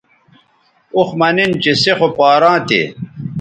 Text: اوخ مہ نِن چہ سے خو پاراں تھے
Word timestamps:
اوخ 0.95 1.09
مہ 1.19 1.29
نِن 1.35 1.51
چہ 1.63 1.71
سے 1.81 1.91
خو 1.97 2.07
پاراں 2.17 2.57
تھے 2.67 2.81